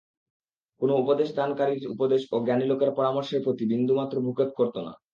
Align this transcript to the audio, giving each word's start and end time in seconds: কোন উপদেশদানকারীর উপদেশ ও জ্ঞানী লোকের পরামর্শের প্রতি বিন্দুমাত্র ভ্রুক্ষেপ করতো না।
কোন 0.81 0.89
উপদেশদানকারীর 1.01 1.91
উপদেশ 1.93 2.21
ও 2.31 2.45
জ্ঞানী 2.45 2.65
লোকের 2.67 2.91
পরামর্শের 2.97 3.43
প্রতি 3.45 3.63
বিন্দুমাত্র 3.71 4.15
ভ্রুক্ষেপ 4.23 4.51
করতো 4.59 4.79
না। 4.81 4.93